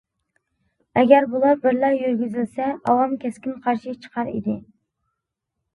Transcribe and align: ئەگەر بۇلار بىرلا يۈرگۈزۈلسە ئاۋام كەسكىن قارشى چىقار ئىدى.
ئەگەر 1.01 1.27
بۇلار 1.33 1.61
بىرلا 1.65 1.91
يۈرگۈزۈلسە 1.97 2.71
ئاۋام 2.79 3.15
كەسكىن 3.27 3.57
قارشى 3.69 3.95
چىقار 4.07 4.35
ئىدى. 4.37 4.59